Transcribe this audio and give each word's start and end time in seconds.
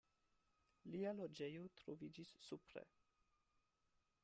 Lia 0.93 1.11
loĝejo 1.19 1.69
troviĝis 1.81 2.33
supre. 2.47 2.87